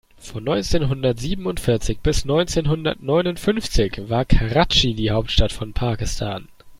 Von 0.17 0.43
neunzehnhundertsiebenundvierzig 0.45 1.99
bis 1.99 2.25
neunzehnhundertneunundfünfzig 2.25 4.09
war 4.09 4.25
Karatschi 4.25 4.95
die 4.95 5.11
Hauptstadt 5.11 5.51
von 5.51 5.73
Pakistan. 5.73 6.47